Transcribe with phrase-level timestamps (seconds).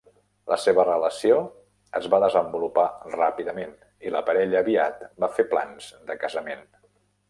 [0.51, 1.35] La seva relació
[1.99, 2.87] es va desenvolupar
[3.19, 6.71] ràpidament, i la parella aviat va fer plans de casament.